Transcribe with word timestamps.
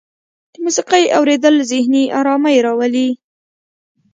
د 0.53 0.55
موسیقۍ 0.63 1.03
اوریدل 1.17 1.55
ذهني 1.71 2.03
ارامۍ 2.19 2.57
راولي. 2.65 3.09